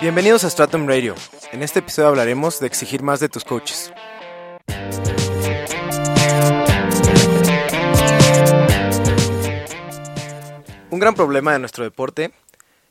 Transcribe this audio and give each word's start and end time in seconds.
Bienvenidos 0.00 0.44
a 0.44 0.50
Stratum 0.50 0.86
Radio. 0.86 1.14
En 1.52 1.62
este 1.62 1.78
episodio 1.78 2.08
hablaremos 2.08 2.60
de 2.60 2.66
exigir 2.66 3.02
más 3.02 3.20
de 3.20 3.28
tus 3.28 3.44
coaches. 3.44 3.92
Un 10.90 10.98
gran 11.00 11.14
problema 11.14 11.52
de 11.54 11.58
nuestro 11.58 11.84
deporte 11.84 12.32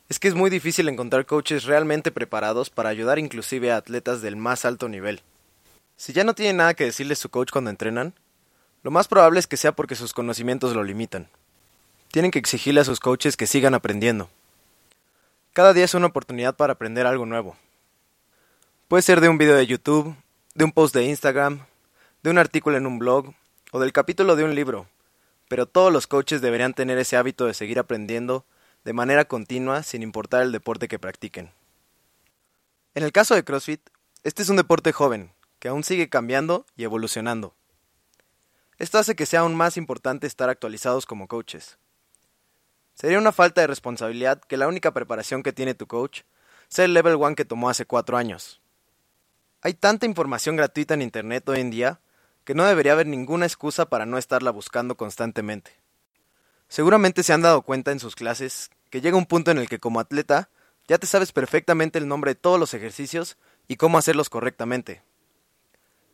es 0.10 0.20
que 0.20 0.28
es 0.28 0.34
muy 0.34 0.50
difícil 0.50 0.90
encontrar 0.90 1.26
coaches 1.26 1.66
realmente 1.66 2.12
preparados 2.12 2.70
para 2.70 2.90
ayudar 2.90 3.20
inclusive 3.20 3.72
a 3.72 3.78
atletas 3.78 4.22
del 4.22 4.36
más 4.36 4.66
alto 4.66 4.90
nivel. 4.90 5.22
Si 5.96 6.14
ya 6.14 6.24
no 6.24 6.34
tiene 6.34 6.54
nada 6.54 6.74
que 6.74 6.86
decirle 6.86 7.16
su 7.16 7.30
coach 7.30 7.52
cuando 7.52 7.70
entrenan, 7.70 8.14
lo 8.82 8.92
más 8.92 9.08
probable 9.08 9.40
es 9.40 9.48
que 9.48 9.56
sea 9.56 9.72
porque 9.72 9.96
sus 9.96 10.14
conocimientos 10.14 10.74
lo 10.76 10.84
limitan. 10.84 11.30
Tienen 12.14 12.30
que 12.30 12.38
exigirle 12.38 12.80
a 12.80 12.86
sus 12.86 13.00
coaches 13.00 13.36
que 13.36 13.48
sigan 13.48 13.74
aprendiendo. 13.74 14.30
Cada 15.52 15.74
día 15.74 15.86
es 15.86 15.96
una 15.96 16.06
oportunidad 16.06 16.56
para 16.56 16.74
aprender 16.74 17.08
algo 17.08 17.26
nuevo. 17.26 17.58
Puede 18.88 19.02
ser 19.02 19.20
de 19.20 19.30
un 19.30 19.40
video 19.40 19.56
de 19.56 19.66
YouTube, 19.66 20.16
de 20.54 20.64
un 20.64 20.72
post 20.72 20.94
de 20.94 21.06
Instagram, 21.06 21.66
de 22.22 22.30
un 22.30 22.38
artículo 22.38 22.78
en 22.78 22.86
un 22.86 23.00
blog 23.00 23.34
o 23.72 23.80
del 23.80 23.94
capítulo 23.94 24.36
de 24.36 24.44
un 24.44 24.54
libro, 24.54 24.86
pero 25.50 25.66
todos 25.66 25.92
los 25.92 26.06
coaches 26.06 26.40
deberían 26.40 26.76
tener 26.76 27.00
ese 27.00 27.18
hábito 27.18 27.48
de 27.48 27.56
seguir 27.56 27.80
aprendiendo 27.80 28.46
de 28.84 28.94
manera 28.94 29.26
continua 29.26 29.82
sin 29.82 30.04
importar 30.04 30.44
el 30.44 30.52
deporte 30.52 30.88
que 30.88 31.00
practiquen. 31.00 31.50
En 32.94 33.02
el 33.02 33.12
caso 33.12 33.34
de 33.34 33.44
CrossFit, 33.44 33.82
este 34.24 34.44
es 34.44 34.50
un 34.50 34.58
deporte 34.58 34.92
joven, 34.92 35.32
que 35.58 35.68
aún 35.68 35.84
sigue 35.84 36.10
cambiando 36.10 36.68
y 36.78 36.84
evolucionando. 36.84 37.56
Esto 38.78 39.00
hace 39.00 39.16
que 39.16 39.26
sea 39.26 39.40
aún 39.40 39.56
más 39.56 39.78
importante 39.78 40.28
estar 40.28 40.52
actualizados 40.52 41.08
como 41.08 41.28
coaches. 41.28 41.80
Sería 42.94 43.18
una 43.18 43.32
falta 43.32 43.62
de 43.62 43.68
responsabilidad 43.68 44.42
que 44.42 44.58
la 44.58 44.68
única 44.68 44.94
preparación 44.94 45.44
que 45.44 45.54
tiene 45.54 45.74
tu 45.74 45.88
coach 45.88 46.22
sea 46.68 46.86
el 46.86 46.94
Level 46.94 47.16
1 47.16 47.36
que 47.36 47.46
tomó 47.46 47.70
hace 47.70 47.86
cuatro 47.86 48.18
años. 48.18 48.62
Hay 49.62 49.74
tanta 49.74 50.06
información 50.06 50.56
gratuita 50.56 50.94
en 50.94 51.02
Internet 51.02 51.48
hoy 51.50 51.60
en 51.60 51.72
día 51.72 52.02
que 52.44 52.54
no 52.54 52.66
debería 52.66 52.94
haber 52.94 53.08
ninguna 53.08 53.46
excusa 53.46 53.86
para 53.86 54.06
no 54.06 54.18
estarla 54.18 54.52
buscando 54.52 54.98
constantemente. 54.98 55.72
Seguramente 56.68 57.24
se 57.24 57.34
han 57.34 57.42
dado 57.42 57.62
cuenta 57.62 57.92
en 57.92 58.00
sus 58.00 58.16
clases 58.16 58.72
que 58.90 59.02
llega 59.02 59.18
un 59.18 59.26
punto 59.26 59.52
en 59.52 59.58
el 59.58 59.70
que 59.70 59.80
como 59.80 60.00
atleta 60.00 60.50
ya 60.88 60.98
te 60.98 61.08
sabes 61.08 61.32
perfectamente 61.32 62.00
el 62.00 62.08
nombre 62.08 62.32
de 62.32 62.36
todos 62.36 62.60
los 62.60 62.74
ejercicios 62.74 63.38
y 63.68 63.78
cómo 63.78 63.98
hacerlos 63.98 64.30
correctamente. 64.30 65.04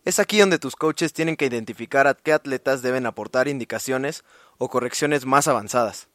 Es 0.05 0.19
aquí 0.19 0.39
donde 0.39 0.59
tus 0.59 0.75
coaches 0.75 1.13
tienen 1.13 1.35
que 1.35 1.45
identificar 1.45 2.07
a 2.07 2.13
qué 2.13 2.33
atletas 2.33 2.81
deben 2.81 3.05
aportar 3.05 3.47
indicaciones 3.47 4.23
o 4.57 4.69
correcciones 4.69 5.25
más 5.25 5.47
avanzadas. 5.47 6.08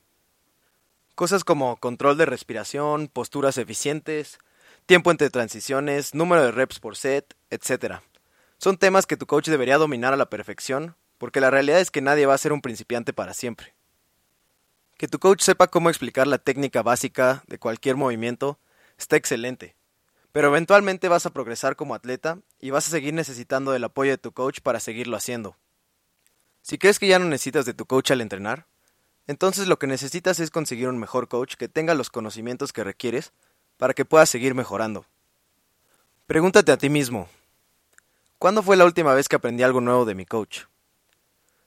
Cosas 1.15 1.45
como 1.45 1.77
control 1.77 2.17
de 2.19 2.27
respiración, 2.27 3.09
posturas 3.09 3.57
eficientes, 3.59 4.39
tiempo 4.87 5.11
entre 5.11 5.31
transiciones, 5.31 6.15
número 6.15 6.45
de 6.45 6.51
reps 6.51 6.81
por 6.81 6.97
set, 6.97 7.37
etc. 7.51 8.01
Son 8.59 8.79
temas 8.79 9.06
que 9.06 9.17
tu 9.17 9.27
coach 9.27 9.48
debería 9.48 9.79
dominar 9.79 10.12
a 10.12 10.17
la 10.17 10.29
perfección, 10.29 10.97
porque 11.19 11.41
la 11.41 11.51
realidad 11.51 11.81
es 11.81 11.91
que 11.91 12.01
nadie 12.01 12.27
va 12.27 12.34
a 12.34 12.39
ser 12.39 12.53
un 12.53 12.62
principiante 12.62 13.12
para 13.12 13.33
siempre. 13.33 13.75
Que 14.97 15.09
tu 15.09 15.19
coach 15.19 15.43
sepa 15.43 15.69
cómo 15.69 15.89
explicar 15.89 16.27
la 16.27 16.39
técnica 16.39 16.83
básica 16.83 17.45
de 17.47 17.59
cualquier 17.59 17.97
movimiento 17.97 18.59
está 18.99 19.17
excelente, 19.17 19.77
pero 20.33 20.49
eventualmente 20.49 21.09
vas 21.09 21.27
a 21.27 21.31
progresar 21.31 21.77
como 21.77 21.95
atleta 21.95 22.39
y 22.59 22.71
vas 22.71 22.89
a 22.89 22.91
seguir 22.91 23.15
necesitando 23.15 23.71
del 23.71 23.84
apoyo 23.84 24.11
de 24.11 24.19
tu 24.19 24.33
coach 24.33 24.61
para 24.61 24.81
seguirlo 24.81 25.17
haciendo. 25.17 25.56
Si 26.62 26.78
crees 26.78 26.99
que 26.99 27.06
ya 27.06 27.19
no 27.19 27.27
necesitas 27.27 27.67
de 27.67 27.75
tu 27.75 27.87
coach 27.87 28.11
al 28.11 28.21
entrenar, 28.21 28.67
entonces 29.27 29.67
lo 29.67 29.78
que 29.78 29.86
necesitas 29.86 30.41
es 30.41 30.50
conseguir 30.50 30.89
un 30.89 30.98
mejor 30.98 31.28
coach 31.28 31.55
que 31.55 31.69
tenga 31.69 31.94
los 31.94 32.11
conocimientos 32.11 32.72
que 32.72 32.84
requieres 32.84 33.33
para 33.77 33.94
que 33.94 34.05
puedas 34.05 34.28
seguir 34.28 34.55
mejorando. 34.55 35.06
Pregúntate 36.27 36.72
a 36.72 36.78
ti 36.78 36.89
mismo, 36.89 37.28
¿cuándo 38.39 38.62
fue 38.62 38.77
la 38.77 38.84
última 38.84 39.14
vez 39.14 39.28
que 39.28 39.36
aprendí 39.36 39.62
algo 39.62 39.81
nuevo 39.81 40.04
de 40.04 40.15
mi 40.15 40.25
coach? 40.25 40.62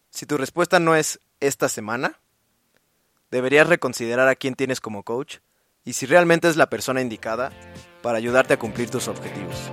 Si 0.10 0.26
tu 0.26 0.38
respuesta 0.38 0.80
no 0.80 0.96
es 0.96 1.20
esta 1.40 1.70
semana, 1.70 2.20
deberías 3.30 3.68
reconsiderar 3.68 4.28
a 4.28 4.36
quién 4.36 4.56
tienes 4.56 4.82
como 4.82 5.04
coach 5.04 5.38
y 5.84 5.94
si 5.94 6.06
realmente 6.06 6.50
es 6.50 6.56
la 6.56 6.70
persona 6.70 7.02
indicada 7.02 7.52
para 8.02 8.18
ayudarte 8.18 8.54
a 8.54 8.60
cumplir 8.60 8.90
tus 8.90 9.08
objetivos. 9.08 9.72